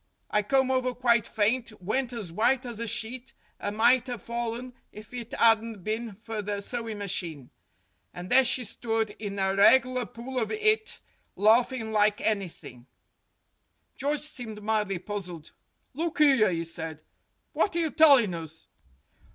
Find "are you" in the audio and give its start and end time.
17.75-17.91